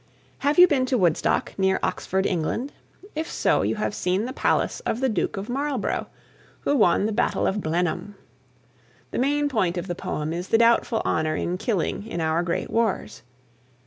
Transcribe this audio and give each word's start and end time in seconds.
Have 0.39 0.57
you 0.57 0.67
been 0.67 0.87
to 0.87 0.97
Woodstock, 0.97 1.53
near 1.59 1.79
Oxford, 1.83 2.25
England? 2.25 2.71
If 3.13 3.29
so, 3.29 3.61
you 3.61 3.75
have 3.75 3.93
seen 3.93 4.25
the 4.25 4.33
palace 4.33 4.79
of 4.79 4.99
the 4.99 5.09
Duke 5.09 5.37
of 5.37 5.47
Marlborough, 5.47 6.07
who 6.61 6.75
won 6.75 7.05
the 7.05 7.11
battle 7.11 7.45
of 7.45 7.61
Blenheim. 7.61 8.15
The 9.11 9.19
main 9.19 9.47
point 9.47 9.77
of 9.77 9.85
the 9.85 9.93
poem 9.93 10.33
is 10.33 10.47
the 10.47 10.57
doubtful 10.57 11.03
honour 11.05 11.35
in 11.35 11.59
killing 11.59 12.07
in 12.07 12.19
our 12.19 12.41
great 12.41 12.71
wars. 12.71 13.21